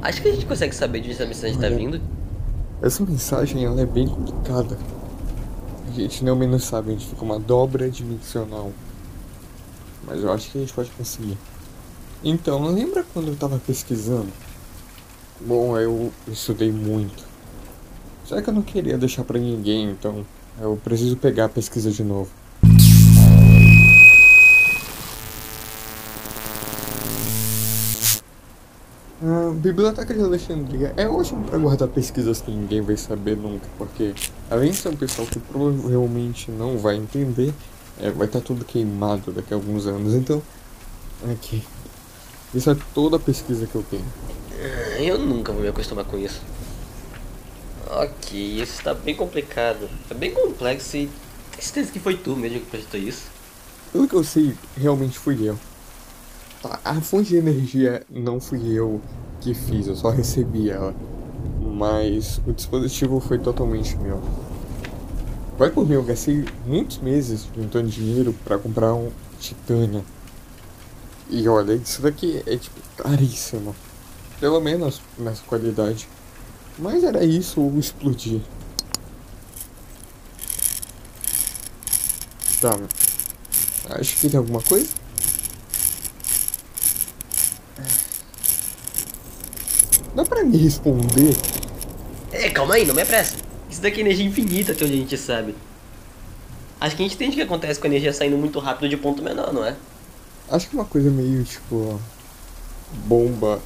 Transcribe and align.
Acho 0.00 0.22
que 0.22 0.28
a 0.28 0.32
gente 0.32 0.46
consegue 0.46 0.74
saber 0.74 1.00
de 1.00 1.08
onde 1.08 1.14
essa 1.14 1.26
mensagem 1.26 1.58
tá 1.58 1.66
Olha. 1.66 1.76
vindo. 1.76 2.00
Essa 2.80 3.04
mensagem 3.04 3.64
ela 3.64 3.80
é 3.80 3.86
bem 3.86 4.06
complicada. 4.06 4.78
A 5.88 5.90
gente 5.90 6.24
não 6.24 6.36
menos 6.36 6.64
sabe, 6.64 6.90
a 6.90 6.92
gente 6.92 7.06
fica 7.06 7.24
uma 7.24 7.38
dobra 7.40 7.90
dimensional. 7.90 8.72
Mas 10.06 10.22
eu 10.22 10.32
acho 10.32 10.50
que 10.50 10.58
a 10.58 10.60
gente 10.60 10.72
pode 10.72 10.90
conseguir. 10.90 11.36
Então, 12.22 12.66
lembra 12.72 13.04
quando 13.12 13.28
eu 13.28 13.36
tava 13.36 13.58
pesquisando? 13.58 14.28
Bom, 15.40 15.76
eu 15.76 16.12
estudei 16.28 16.70
muito. 16.70 17.24
Só 18.24 18.40
que 18.40 18.48
eu 18.48 18.54
não 18.54 18.62
queria 18.62 18.98
deixar 18.98 19.24
pra 19.24 19.38
ninguém, 19.38 19.90
então 19.90 20.24
eu 20.60 20.78
preciso 20.82 21.16
pegar 21.16 21.46
a 21.46 21.48
pesquisa 21.48 21.90
de 21.90 22.02
novo. 22.04 22.30
A 29.20 29.50
Biblioteca 29.52 30.14
de 30.14 30.20
Alexandria 30.20 30.94
é 30.96 31.08
ótimo 31.08 31.44
para 31.44 31.58
guardar 31.58 31.88
pesquisas 31.88 32.40
que 32.40 32.52
ninguém 32.52 32.80
vai 32.80 32.96
saber 32.96 33.36
nunca, 33.36 33.66
porque 33.76 34.14
além 34.48 34.70
de 34.70 34.76
ser 34.76 34.90
um 34.90 34.96
pessoal 34.96 35.26
que 35.26 35.40
provavelmente 35.40 36.52
não 36.52 36.78
vai 36.78 36.94
entender, 36.96 37.52
é, 38.00 38.10
vai 38.10 38.28
estar 38.28 38.40
tudo 38.40 38.64
queimado 38.64 39.32
daqui 39.32 39.52
a 39.52 39.56
alguns 39.56 39.86
anos. 39.86 40.14
Então, 40.14 40.40
aqui. 41.32 41.64
Isso 42.54 42.70
é 42.70 42.76
toda 42.94 43.16
a 43.16 43.18
pesquisa 43.18 43.66
que 43.66 43.74
eu 43.74 43.84
tenho. 43.90 44.04
Ah, 44.52 45.02
Eu 45.02 45.18
nunca 45.18 45.52
vou 45.52 45.62
me 45.62 45.68
acostumar 45.68 46.04
com 46.04 46.16
isso. 46.16 46.40
Ok, 47.90 48.62
isso 48.62 48.82
tá 48.84 48.94
bem 48.94 49.16
complicado. 49.16 49.88
É 50.08 50.14
bem 50.14 50.30
complexo 50.30 50.96
e 50.96 51.10
tem 51.50 51.60
certeza 51.60 51.90
que 51.90 51.98
foi 51.98 52.16
tu 52.16 52.36
mesmo 52.36 52.60
que 52.60 52.66
projetou 52.66 53.00
isso? 53.00 53.24
Pelo 53.92 54.06
que 54.06 54.14
eu 54.14 54.22
sei, 54.22 54.54
realmente 54.76 55.18
fui 55.18 55.36
eu. 55.48 55.58
Tá, 56.62 56.80
A 56.84 57.00
fonte 57.00 57.28
de 57.28 57.36
energia 57.36 58.04
não 58.10 58.40
fui 58.40 58.72
eu 58.72 59.00
que 59.40 59.54
fiz, 59.54 59.86
eu 59.86 59.96
só 59.96 60.10
recebi 60.10 60.70
ela. 60.70 60.94
Mas 61.60 62.40
o 62.46 62.52
dispositivo 62.52 63.20
foi 63.20 63.38
totalmente 63.38 63.96
meu. 63.96 64.20
Vai 65.56 65.70
por 65.70 65.86
mim, 65.86 65.94
eu 65.94 66.02
gastei 66.02 66.44
muitos 66.66 66.98
meses 66.98 67.46
juntando 67.54 67.88
dinheiro 67.88 68.34
pra 68.44 68.58
comprar 68.58 68.94
um 68.94 69.10
titânio. 69.38 70.04
E 71.30 71.46
olha, 71.48 71.74
isso 71.74 72.02
daqui 72.02 72.42
é 72.46 72.56
tipo 72.56 72.80
caríssimo. 72.96 73.74
Pelo 74.40 74.60
menos 74.60 75.00
nessa 75.18 75.42
qualidade. 75.44 76.08
Mas 76.78 77.02
era 77.04 77.24
isso 77.24 77.60
ou 77.60 77.78
explodir. 77.78 78.40
Tá. 82.60 82.76
Acho 83.90 84.16
que 84.16 84.28
tem 84.28 84.38
alguma 84.38 84.62
coisa. 84.62 84.88
Dá 90.18 90.24
pra 90.24 90.42
me 90.42 90.56
responder? 90.56 91.32
É, 92.32 92.50
calma 92.50 92.74
aí, 92.74 92.84
não 92.84 92.92
me 92.92 93.02
apressa. 93.02 93.36
Isso 93.70 93.80
daqui 93.80 93.98
é 93.98 94.00
energia 94.00 94.26
infinita, 94.26 94.72
até 94.72 94.84
onde 94.84 94.94
a 94.94 94.96
gente 94.96 95.16
sabe. 95.16 95.54
Acho 96.80 96.96
que 96.96 97.02
a 97.02 97.06
gente 97.06 97.14
entende 97.14 97.34
o 97.34 97.34
que 97.36 97.42
acontece 97.42 97.78
com 97.78 97.86
a 97.86 97.90
energia 97.90 98.12
saindo 98.12 98.36
muito 98.36 98.58
rápido 98.58 98.88
de 98.88 98.96
ponto 98.96 99.22
menor, 99.22 99.52
não 99.52 99.64
é? 99.64 99.76
Acho 100.50 100.68
que 100.68 100.74
uma 100.74 100.84
coisa 100.84 101.08
meio 101.08 101.44
tipo. 101.44 102.00
Bomba 103.06 103.62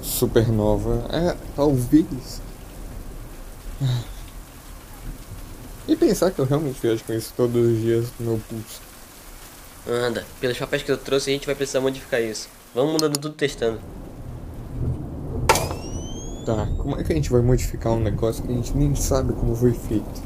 supernova. 0.00 1.08
É, 1.10 1.36
talvez. 1.56 2.40
E 5.88 5.96
pensar 5.96 6.30
que 6.30 6.38
eu 6.38 6.44
realmente 6.44 6.80
viajo 6.80 7.02
com 7.02 7.14
isso 7.14 7.34
todos 7.36 7.66
os 7.66 7.80
dias 7.80 8.06
no 8.20 8.26
meu 8.26 8.40
pulso. 8.48 8.80
Anda, 9.88 10.24
pelos 10.40 10.56
papéis 10.56 10.84
que 10.84 10.92
eu 10.92 10.96
trouxe 10.96 11.30
a 11.30 11.32
gente 11.32 11.46
vai 11.46 11.56
precisar 11.56 11.80
modificar 11.80 12.22
isso. 12.22 12.48
Vamos 12.72 12.92
mudando 12.92 13.18
tudo 13.18 13.34
testando. 13.34 13.80
Tá, 16.44 16.66
como 16.76 16.98
é 16.98 17.04
que 17.04 17.12
a 17.12 17.16
gente 17.16 17.30
vai 17.30 17.40
modificar 17.40 17.92
um 17.92 18.00
negócio 18.00 18.42
que 18.42 18.50
a 18.50 18.54
gente 18.54 18.76
nem 18.76 18.94
sabe 18.96 19.32
como 19.32 19.54
foi 19.54 19.72
feito? 19.72 20.22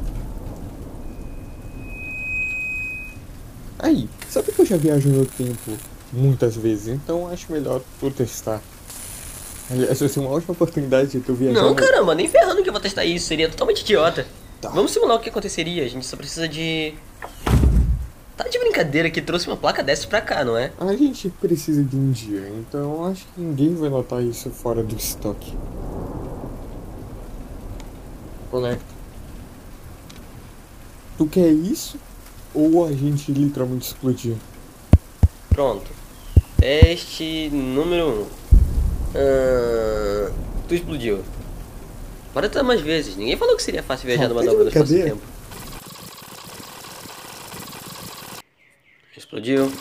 Aí, 3.78 4.08
sabe 4.30 4.50
que 4.52 4.60
eu 4.62 4.66
já 4.66 4.76
viajo 4.76 5.08
no 5.10 5.26
tempo 5.26 5.72
muitas 6.12 6.56
vezes, 6.56 6.88
então 6.88 7.28
acho 7.28 7.52
melhor 7.52 7.82
tu 8.00 8.10
testar. 8.10 8.60
Aliás, 9.70 9.98
vai 10.00 10.08
ser 10.08 10.20
uma 10.20 10.30
ótima 10.30 10.52
oportunidade 10.52 11.10
de 11.10 11.20
tu 11.20 11.34
viajar. 11.34 11.60
Não, 11.60 11.70
no- 11.70 11.74
caramba, 11.74 12.14
nem 12.14 12.28
ferrando 12.28 12.62
que 12.62 12.68
eu 12.68 12.72
vou 12.72 12.80
testar 12.80 13.04
isso, 13.04 13.26
seria 13.26 13.48
totalmente 13.50 13.80
idiota. 13.80 14.26
Tá. 14.60 14.70
Vamos 14.70 14.92
simular 14.92 15.16
o 15.16 15.20
que 15.20 15.28
aconteceria, 15.28 15.84
a 15.84 15.88
gente 15.88 16.06
só 16.06 16.16
precisa 16.16 16.48
de. 16.48 16.94
Tá 18.36 18.44
de 18.48 18.58
brincadeira 18.58 19.10
que 19.10 19.20
trouxe 19.20 19.46
uma 19.48 19.56
placa 19.56 19.82
dessa 19.82 20.06
pra 20.06 20.20
cá, 20.20 20.44
não 20.44 20.56
é? 20.56 20.70
A 20.78 20.94
gente 20.94 21.28
precisa 21.28 21.82
de 21.82 21.96
um 21.96 22.10
dia, 22.12 22.50
então 22.58 23.04
acho 23.06 23.26
que 23.34 23.40
ninguém 23.40 23.74
vai 23.74 23.88
notar 23.90 24.22
isso 24.22 24.50
fora 24.50 24.82
do 24.82 24.94
estoque. 24.96 25.54
Conecta. 28.50 28.84
Tu 31.18 31.26
quer 31.26 31.48
isso? 31.48 31.98
Ou 32.54 32.86
a 32.86 32.92
gente 32.92 33.32
literalmente 33.32 33.86
explodir? 33.88 34.36
Pronto. 35.50 35.90
Teste 36.58 37.50
número 37.52 38.06
1. 38.06 38.10
Um. 38.22 38.26
Ah, 39.14 40.32
tu 40.68 40.74
explodiu. 40.74 41.22
Bora 42.34 42.48
tentar 42.48 42.62
mais 42.62 42.80
vezes. 42.80 43.16
Ninguém 43.16 43.36
falou 43.36 43.56
que 43.56 43.62
seria 43.62 43.82
fácil 43.82 44.06
viajar 44.06 44.26
Ah, 44.26 44.28
numa 44.28 44.42
dobra 44.44 44.64
do 44.64 44.68
espaço-tempo. 44.68 45.22
Explodiu. 49.16 49.72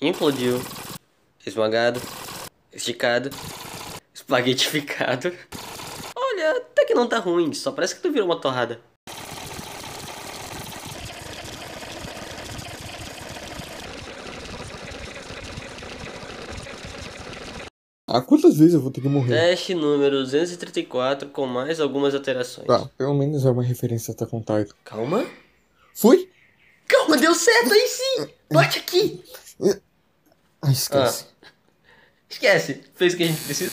Implodiu. 0.00 0.60
Esmagado. 1.46 2.00
Esticado. 2.72 3.30
Espaguetificado. 4.14 5.32
Que 6.92 6.96
não 6.96 7.08
tá 7.08 7.18
ruim. 7.18 7.54
Só 7.54 7.72
parece 7.72 7.94
que 7.94 8.02
tu 8.02 8.12
virou 8.12 8.26
uma 8.26 8.38
torrada. 8.38 8.78
Ah, 18.06 18.20
quantas 18.20 18.58
vezes 18.58 18.74
eu 18.74 18.80
vou 18.82 18.90
ter 18.90 19.00
que 19.00 19.08
morrer? 19.08 19.30
Teste 19.34 19.74
número 19.74 20.18
234 20.18 21.30
com 21.30 21.46
mais 21.46 21.80
algumas 21.80 22.14
alterações. 22.14 22.66
Tá, 22.66 22.86
pelo 22.98 23.14
menos 23.14 23.46
é 23.46 23.50
uma 23.50 23.62
referência 23.62 24.14
com 24.14 24.40
Titan. 24.40 24.66
Calma. 24.84 25.24
Foi? 25.94 26.28
Calma, 26.86 27.16
deu 27.16 27.34
certo 27.34 27.72
aí 27.72 27.88
sim! 27.88 28.28
Bate 28.52 28.80
aqui! 28.80 29.24
Ah, 30.60 30.70
esquece. 30.70 31.24
Esquece, 32.28 32.82
fez 32.94 33.14
o 33.14 33.16
que 33.16 33.22
a 33.22 33.26
gente 33.28 33.42
precisa. 33.44 33.71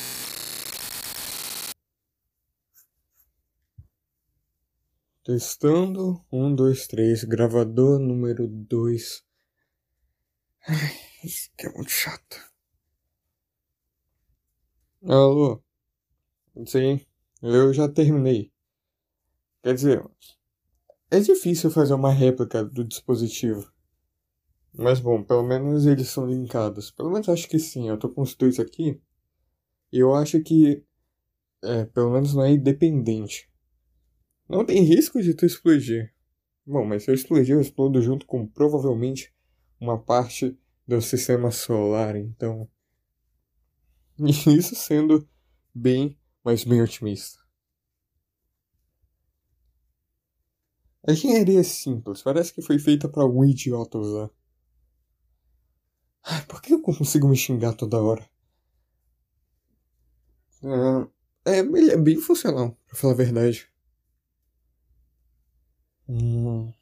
Testando. 5.30 6.26
Um, 6.32 6.56
dois, 6.56 6.88
três. 6.88 7.24
Gravador 7.24 8.00
número 8.00 8.48
dois. 8.48 9.24
Ai, 10.68 11.00
isso 11.24 11.52
aqui 11.54 11.68
é 11.68 11.72
muito 11.72 11.92
chato. 11.92 12.52
Alô? 15.04 15.62
Sim, 16.66 17.06
eu 17.44 17.72
já 17.72 17.88
terminei. 17.88 18.52
Quer 19.62 19.76
dizer, 19.76 20.04
é 21.12 21.20
difícil 21.20 21.70
fazer 21.70 21.94
uma 21.94 22.12
réplica 22.12 22.66
do 22.66 22.84
dispositivo. 22.84 23.72
Mas 24.74 25.00
bom, 25.00 25.24
pelo 25.24 25.44
menos 25.44 25.86
eles 25.86 26.08
são 26.08 26.26
linkados. 26.26 26.90
Pelo 26.90 27.12
menos 27.12 27.30
acho 27.30 27.48
que 27.48 27.60
sim. 27.60 27.88
Eu 27.88 28.00
tô 28.00 28.10
com 28.10 28.24
os 28.24 28.34
dois 28.34 28.60
aqui. 28.60 29.00
E 29.92 30.00
eu 30.00 30.16
acho 30.16 30.42
que. 30.42 30.84
É, 31.62 31.86
pelo 31.86 32.14
menos 32.14 32.34
não 32.34 32.46
é 32.46 32.52
independente. 32.54 33.49
Não 34.50 34.66
tem 34.66 34.82
risco 34.82 35.22
de 35.22 35.36
tu 35.36 35.46
explodir. 35.46 36.12
Bom, 36.66 36.84
mas 36.84 37.04
se 37.04 37.12
eu 37.12 37.16
explodir, 37.16 37.56
eu 37.56 37.62
explodo 37.62 38.02
junto 38.02 38.26
com 38.26 38.48
provavelmente 38.48 39.32
uma 39.80 39.98
parte 39.98 40.58
do 40.88 41.00
sistema 41.02 41.52
solar, 41.52 42.16
então. 42.16 42.68
Isso 44.20 44.76
sendo 44.76 45.28
bem, 45.74 46.18
mas 46.44 46.63
bem 46.63 46.81
otimista. 46.81 47.38
A 51.07 51.12
engenharia 51.12 51.60
é 51.60 51.63
simples, 51.63 52.22
parece 52.22 52.54
que 52.54 52.62
foi 52.62 52.80
feita 52.80 53.07
para 53.07 53.22
algum 53.22 53.44
idiota 53.46 53.98
usar. 53.98 54.30
Por 56.48 56.62
que 56.62 56.74
eu 56.74 56.81
consigo 56.81 57.28
me 57.28 57.36
xingar 57.38 57.74
toda 57.74 58.01
hora? 58.01 58.28
Ah, 60.63 61.07
é, 61.46 61.60
ele 61.60 61.92
é 61.92 61.98
bem 61.98 62.18
funcional, 62.18 62.78
pra 62.88 62.98
falar 62.98 63.13
a 63.13 63.18
verdade. 63.18 63.69
Hum. 66.10 66.74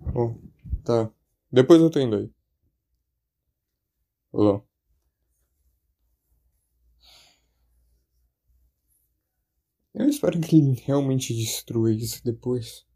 Bom, 0.00 0.40
tá. 0.84 1.10
Depois 1.52 1.80
eu 1.82 1.90
tô 1.90 2.00
indo 2.00 2.16
aí. 2.16 2.30
Olá. 4.32 4.62
Eu 9.94 10.08
espero 10.08 10.40
que 10.40 10.56
ele 10.56 10.80
realmente 10.86 11.34
destrua 11.34 11.92
isso 11.92 12.24
depois. 12.24 12.86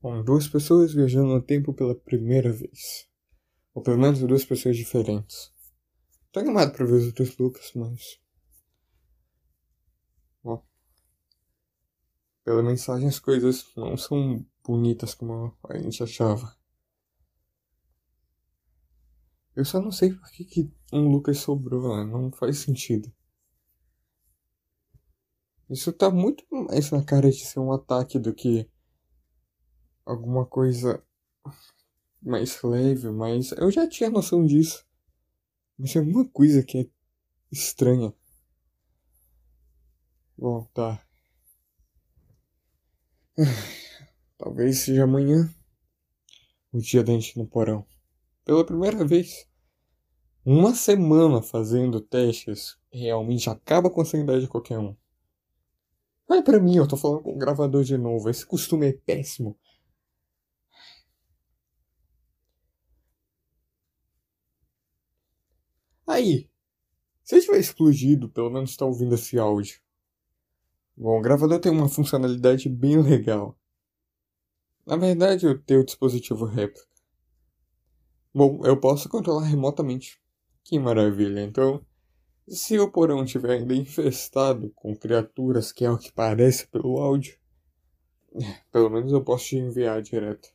Bom, 0.00 0.22
duas 0.22 0.46
pessoas 0.46 0.94
viajando 0.94 1.26
no 1.34 1.42
tempo 1.42 1.74
pela 1.74 1.94
primeira 1.94 2.52
vez. 2.52 3.08
Ou 3.74 3.82
pelo 3.82 3.98
menos 3.98 4.20
duas 4.20 4.44
pessoas 4.44 4.76
diferentes. 4.76 5.52
Tô 6.30 6.38
animado 6.38 6.72
pra 6.72 6.86
ver 6.86 6.94
os 6.94 7.06
outros 7.06 7.36
Lucas, 7.36 7.72
mas. 7.74 8.20
Bom. 10.44 10.64
Pela 12.44 12.62
mensagem 12.62 13.08
as 13.08 13.18
coisas 13.18 13.66
não 13.76 13.96
são 13.96 14.44
bonitas 14.64 15.14
como 15.14 15.56
a 15.68 15.78
gente 15.78 16.02
achava. 16.02 16.56
Eu 19.54 19.64
só 19.64 19.80
não 19.80 19.90
sei 19.92 20.12
por 20.12 20.30
que, 20.30 20.44
que 20.44 20.72
um 20.92 21.10
Lucas 21.10 21.38
sobrou 21.38 21.88
lá, 21.88 22.04
não 22.04 22.30
faz 22.32 22.58
sentido. 22.58 23.12
Isso 25.68 25.92
tá 25.92 26.10
muito 26.10 26.44
mais 26.50 26.90
na 26.90 27.04
cara 27.04 27.30
de 27.30 27.44
ser 27.44 27.60
um 27.60 27.72
ataque 27.72 28.18
do 28.18 28.34
que 28.34 28.68
alguma 30.04 30.44
coisa 30.44 31.04
mais 32.22 32.60
leve, 32.62 33.10
mas 33.10 33.52
eu 33.52 33.70
já 33.70 33.88
tinha 33.88 34.10
noção 34.10 34.44
disso. 34.44 34.84
Mas 35.78 35.94
é 35.94 35.98
alguma 35.98 36.28
coisa 36.28 36.62
que 36.62 36.78
é 36.78 36.90
estranha. 37.52 38.12
Bom, 40.36 40.64
tá. 40.74 41.06
Talvez 44.38 44.78
seja 44.78 45.04
amanhã 45.04 45.52
o 46.72 46.78
dia 46.78 47.02
da 47.02 47.12
gente 47.12 47.38
no 47.38 47.46
porão. 47.46 47.86
Pela 48.44 48.64
primeira 48.64 49.04
vez. 49.04 49.48
Uma 50.44 50.74
semana 50.74 51.42
fazendo 51.42 52.00
testes 52.00 52.78
realmente 52.92 53.50
acaba 53.50 53.90
com 53.90 54.00
a 54.00 54.04
sanidade 54.04 54.42
de 54.42 54.48
qualquer 54.48 54.78
um. 54.78 54.96
Olha 56.28 56.42
pra 56.42 56.60
mim, 56.60 56.76
eu 56.76 56.88
tô 56.88 56.96
falando 56.96 57.22
com 57.22 57.34
o 57.34 57.38
gravador 57.38 57.84
de 57.84 57.98
novo. 57.98 58.30
Esse 58.30 58.46
costume 58.46 58.88
é 58.88 58.92
péssimo. 58.92 59.58
Aí, 66.06 66.48
se 67.22 67.36
eu 67.36 67.40
tiver 67.40 67.58
explodido, 67.58 68.28
pelo 68.28 68.50
menos 68.50 68.76
tá 68.76 68.84
ouvindo 68.84 69.14
esse 69.14 69.38
áudio. 69.38 69.80
Bom, 70.96 71.18
o 71.18 71.22
gravador 71.22 71.58
tem 71.60 71.72
uma 71.72 71.88
funcionalidade 71.88 72.68
bem 72.68 73.00
legal. 73.00 73.58
Na 74.86 74.96
verdade, 74.96 75.46
eu 75.46 75.58
tenho 75.62 75.80
o 75.80 75.84
dispositivo 75.84 76.44
réplica. 76.44 76.86
Bom, 78.34 78.60
eu 78.64 78.78
posso 78.78 79.08
controlar 79.08 79.44
remotamente. 79.44 80.20
Que 80.64 80.78
maravilha. 80.78 81.40
Então, 81.40 81.84
se 82.48 82.78
o 82.78 82.90
porão 82.90 83.24
estiver 83.24 83.58
ainda 83.58 83.74
infestado 83.74 84.70
com 84.74 84.96
criaturas, 84.96 85.72
que 85.72 85.84
é 85.84 85.90
o 85.90 85.98
que 85.98 86.12
parece 86.12 86.66
pelo 86.66 86.98
áudio, 86.98 87.38
pelo 88.72 88.90
menos 88.90 89.12
eu 89.12 89.22
posso 89.22 89.46
te 89.46 89.56
enviar 89.56 90.02
direto. 90.02 90.48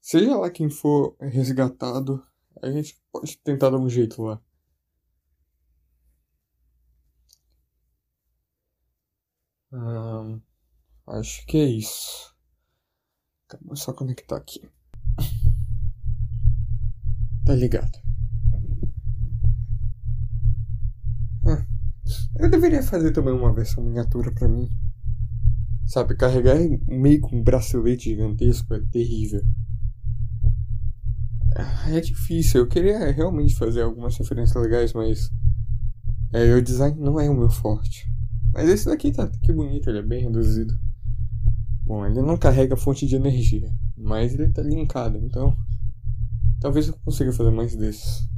Seja 0.00 0.36
lá 0.36 0.50
quem 0.50 0.70
for 0.70 1.16
resgatado, 1.20 2.24
a 2.62 2.70
gente 2.70 2.98
pode 3.12 3.38
tentar 3.38 3.70
dar 3.70 3.78
um 3.78 3.88
jeito 3.88 4.22
lá. 4.22 4.40
Acho 11.06 11.46
que 11.46 11.56
é 11.56 11.64
isso. 11.64 12.34
Calma, 13.48 13.76
só 13.76 13.92
conectar 13.92 14.36
aqui. 14.36 14.60
Tá 17.44 17.54
ligado. 17.54 17.98
Eu 22.38 22.48
deveria 22.48 22.82
fazer 22.82 23.12
também 23.12 23.34
uma 23.34 23.52
versão 23.52 23.82
miniatura 23.82 24.32
para 24.32 24.48
mim. 24.48 24.70
Sabe, 25.86 26.14
carregar 26.14 26.56
meio 26.86 27.20
com 27.20 27.36
um 27.36 27.42
bracelete 27.42 28.10
gigantesco 28.10 28.74
é 28.74 28.80
terrível. 28.92 29.42
É 31.88 32.00
difícil, 32.00 32.60
eu 32.60 32.68
queria 32.68 33.10
realmente 33.10 33.56
fazer 33.56 33.82
algumas 33.82 34.16
referências 34.16 34.62
legais, 34.62 34.92
mas. 34.92 35.30
É, 36.32 36.54
o 36.54 36.62
design 36.62 37.00
não 37.00 37.18
é 37.18 37.28
o 37.28 37.34
meu 37.34 37.50
forte. 37.50 38.06
Mas 38.58 38.68
esse 38.70 38.86
daqui 38.86 39.12
tá 39.12 39.30
que 39.40 39.52
bonito, 39.52 39.88
ele 39.88 40.00
é 40.00 40.02
bem 40.02 40.20
reduzido. 40.20 40.76
Bom, 41.86 42.04
ele 42.04 42.20
não 42.20 42.36
carrega 42.36 42.76
fonte 42.76 43.06
de 43.06 43.14
energia, 43.14 43.72
mas 43.96 44.34
ele 44.34 44.52
tá 44.52 44.60
linkado, 44.62 45.16
então. 45.16 45.56
Talvez 46.60 46.88
eu 46.88 46.98
consiga 47.04 47.32
fazer 47.32 47.52
mais 47.52 47.76
desses. 47.76 48.28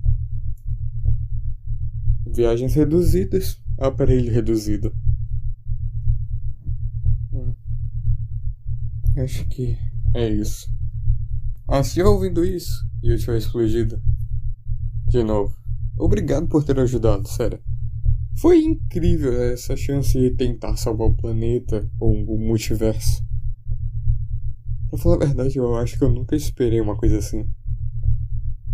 Viagens 2.26 2.74
reduzidas, 2.74 3.58
aparelho 3.78 4.30
reduzido. 4.30 4.92
Hum. 7.32 7.54
Acho 9.16 9.48
que 9.48 9.78
é 10.14 10.28
isso. 10.28 10.68
Ah, 11.66 11.82
se 11.82 12.02
ouvindo 12.02 12.44
isso 12.44 12.86
e 13.02 13.08
eu 13.08 13.18
tiver 13.18 13.38
explodido. 13.38 13.98
De 15.08 15.24
novo. 15.24 15.56
Obrigado 15.96 16.46
por 16.46 16.62
ter 16.62 16.78
ajudado, 16.78 17.26
sério. 17.26 17.58
Foi 18.38 18.62
incrível 18.62 19.32
essa 19.52 19.76
chance 19.76 20.18
de 20.18 20.30
tentar 20.30 20.76
salvar 20.76 21.08
o 21.08 21.16
planeta 21.16 21.88
ou 21.98 22.12
o 22.12 22.38
multiverso. 22.38 23.22
Pra 24.88 24.98
falar 24.98 25.16
a 25.16 25.26
verdade, 25.26 25.56
eu 25.56 25.76
acho 25.76 25.98
que 25.98 26.04
eu 26.04 26.10
nunca 26.10 26.34
esperei 26.34 26.80
uma 26.80 26.96
coisa 26.96 27.18
assim. 27.18 27.44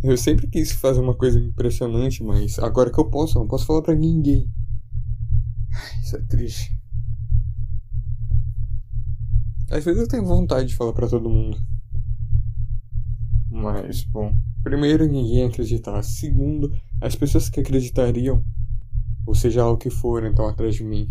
Eu 0.03 0.17
sempre 0.17 0.47
quis 0.47 0.73
fazer 0.73 1.01
uma 1.01 1.17
coisa 1.17 1.39
impressionante, 1.39 2.23
mas 2.23 2.59
agora 2.59 2.93
que 2.93 2.99
eu 2.99 3.11
posso, 3.11 3.37
eu 3.37 3.43
não 3.43 3.49
posso 3.49 3.67
falar 3.67 3.83
pra 3.83 3.95
ninguém. 3.95 4.49
Isso 6.03 6.17
é 6.17 6.23
triste. 6.23 6.77
Às 9.71 9.85
vezes 9.85 10.01
eu 10.01 10.09
tenho 10.09 10.25
vontade 10.25 10.69
de 10.69 10.77
falar 10.77 10.93
para 10.93 11.09
todo 11.09 11.29
mundo. 11.29 11.59
Mas, 13.51 14.05
bom, 14.05 14.33
primeiro 14.63 15.07
ninguém 15.07 15.45
acreditar. 15.45 16.03
Segundo, 16.03 16.73
as 17.01 17.17
pessoas 17.17 17.49
que 17.49 17.61
acreditariam, 17.61 18.45
ou 19.27 19.35
seja 19.35 19.67
o 19.67 19.77
que 19.77 19.91
for, 19.91 20.25
então 20.25 20.47
atrás 20.47 20.77
de 20.77 20.85
mim. 20.85 21.11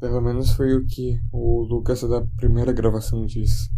Pelo 0.00 0.22
menos 0.22 0.50
foi 0.52 0.74
o 0.74 0.86
que 0.86 1.20
o 1.30 1.60
Lucas 1.62 2.00
da 2.00 2.22
primeira 2.38 2.72
gravação 2.72 3.26
disse. 3.26 3.70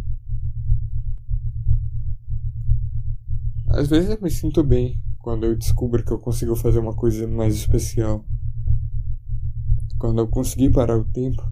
Às 3.69 3.89
vezes 3.89 4.11
eu 4.11 4.21
me 4.23 4.31
sinto 4.31 4.63
bem 4.63 5.03
quando 5.19 5.45
eu 5.45 5.57
descubro 5.57 6.05
que 6.05 6.13
eu 6.13 6.19
consigo 6.19 6.55
fazer 6.55 6.79
uma 6.79 6.95
coisa 6.95 7.27
mais 7.27 7.57
especial. 7.57 8.25
Quando 9.99 10.21
eu 10.21 10.29
consegui 10.29 10.71
parar 10.71 10.97
o 10.97 11.05
tempo, 11.05 11.43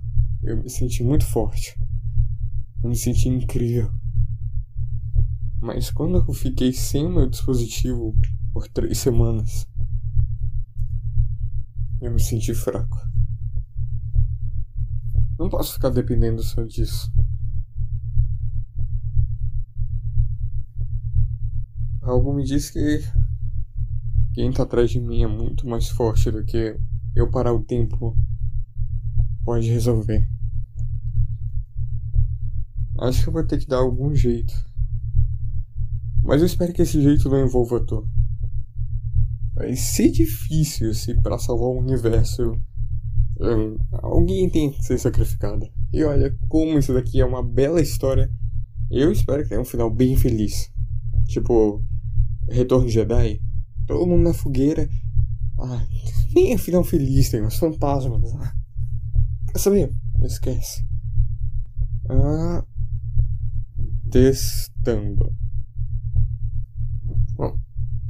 eu 0.43 0.57
me 0.62 0.71
senti 0.71 1.03
muito 1.03 1.25
forte. 1.25 1.77
Eu 2.83 2.91
me 2.91 2.97
senti 2.97 3.29
incrível. 3.29 3.91
Mas 5.61 5.91
quando 5.91 6.19
eu 6.19 6.33
fiquei 6.33 6.73
sem 6.73 7.09
meu 7.09 7.29
dispositivo 7.29 8.15
por 8.52 8.69
três 8.69 8.99
semanas, 8.99 9.67
eu 12.11 12.14
me 12.14 12.21
senti 12.21 12.52
fraco. 12.52 12.99
Não 15.38 15.49
posso 15.49 15.75
ficar 15.75 15.90
dependendo 15.90 16.43
só 16.43 16.64
disso. 16.64 17.11
Algo 22.02 22.35
me 22.35 22.45
diz 22.45 22.71
que 22.71 23.00
quem 24.35 24.52
tá 24.52 24.64
atrás 24.64 24.90
de 24.90 25.00
mim 25.00 25.23
é 25.23 25.26
muito 25.26 25.69
mais 25.69 25.88
forte 25.88 26.31
do 26.31 26.45
que 26.45 26.76
eu 27.14 27.31
parar 27.31 27.52
o 27.52 27.64
tempo 27.64 28.17
pode 29.45 29.71
resolver. 29.71 30.29
Acho 32.99 33.23
que 33.23 33.29
eu 33.29 33.33
vou 33.33 33.47
ter 33.47 33.59
que 33.59 33.67
dar 33.67 33.79
algum 33.79 34.14
jeito. 34.14 34.52
Mas 36.23 36.40
eu 36.40 36.47
espero 36.47 36.73
que 36.73 36.83
esse 36.83 37.00
jeito 37.00 37.29
não 37.29 37.45
envolva 37.45 37.85
tu. 37.87 38.07
Vai 39.61 39.76
ser 39.76 40.11
difícil 40.11 40.95
se 40.95 41.14
para 41.21 41.38
salvar 41.38 41.69
o 41.69 41.79
universo 41.79 42.59
um, 43.38 43.76
alguém 43.93 44.49
tem 44.49 44.71
que 44.71 44.83
ser 44.83 44.99
sacrificado. 44.99 45.69
E 45.93 46.02
olha 46.02 46.35
como 46.49 46.79
isso 46.79 46.95
daqui 46.95 47.21
é 47.21 47.26
uma 47.26 47.47
bela 47.47 47.79
história. 47.79 48.33
Eu 48.90 49.12
espero 49.12 49.43
que 49.43 49.50
tenha 49.50 49.61
um 49.61 49.67
final 49.67 49.95
bem 49.95 50.17
feliz. 50.17 50.73
Tipo, 51.26 51.85
Retorno 52.49 52.88
Jedi, 52.88 53.38
todo 53.87 54.07
mundo 54.07 54.23
na 54.23 54.33
fogueira. 54.33 54.88
Ah, 55.59 55.87
nem 56.35 56.55
é 56.55 56.59
final 56.59 56.83
feliz, 56.83 57.29
tem 57.29 57.43
uns 57.43 57.59
fantasmas. 57.59 58.33
Ah, 58.37 58.55
quer 59.52 59.59
saber? 59.59 59.95
Esquece. 60.23 60.83
Ah, 62.09 62.64
testando. 64.11 65.37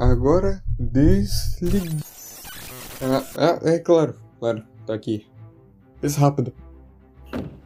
Agora 0.00 0.62
desliga. 0.78 1.98
Ah, 3.02 3.22
ah, 3.36 3.58
é 3.68 3.78
claro, 3.78 4.14
claro, 4.38 4.64
tá 4.86 4.94
aqui. 4.94 5.26
Fez 6.00 6.16
rápido. 6.16 6.54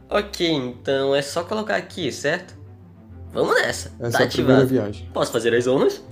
Ok, 0.09 0.45
então 0.51 1.15
é 1.15 1.21
só 1.21 1.45
colocar 1.45 1.77
aqui, 1.77 2.11
certo? 2.11 2.53
Vamos 3.31 3.55
nessa. 3.55 3.89
Essa 4.01 4.17
tá 4.17 4.23
é 4.25 4.27
a 4.27 4.29
primeira 4.29 4.63
ativado. 4.63 4.67
viagem. 4.67 5.09
Posso 5.13 5.31
fazer 5.31 5.55
as 5.55 5.65
honras? 5.65 6.03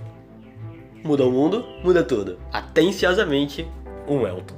Muda 1.03 1.25
o 1.25 1.31
mundo, 1.31 1.65
muda 1.83 2.01
tudo. 2.05 2.39
Atenciosamente, 2.53 3.69
um 4.07 4.25
Elton. 4.25 4.55